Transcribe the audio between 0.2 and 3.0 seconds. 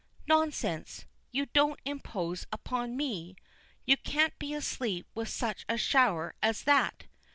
Nonsense; you don't impose upon